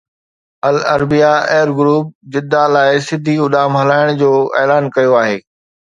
[0.69, 5.37] العربيه air group Jeddah لاءِ سڌي اڏام هلائڻ جو اعلان ڪيو آهي